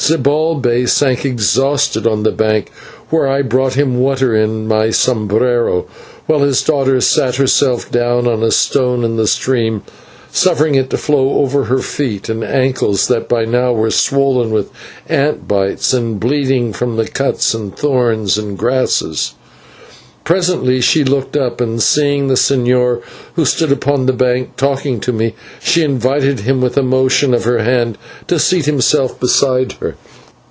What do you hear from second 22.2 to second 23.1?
the señor,